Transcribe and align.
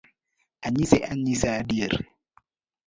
Anyise 0.65 0.97
anyisa 1.11 1.47
adier 1.59 1.93